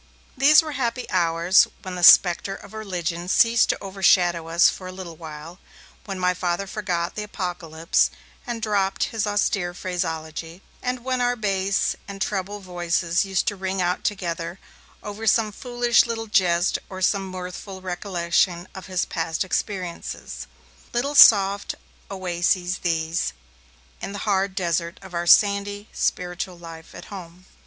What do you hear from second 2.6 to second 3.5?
Religion